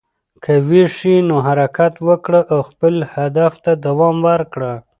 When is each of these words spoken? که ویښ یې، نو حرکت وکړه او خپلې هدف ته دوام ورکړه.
که 0.43 0.53
ویښ 0.67 0.95
یې، 1.09 1.17
نو 1.29 1.35
حرکت 1.47 1.93
وکړه 2.07 2.39
او 2.53 2.59
خپلې 2.69 3.03
هدف 3.15 3.53
ته 3.63 3.71
دوام 3.85 4.17
ورکړه. 4.27 4.73